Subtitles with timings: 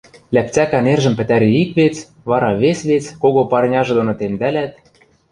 [0.33, 1.95] ляпцӓкӓ нержӹм пӹтӓри ик вец,
[2.29, 4.71] вара вес вец кого парняжы доно темдӓлят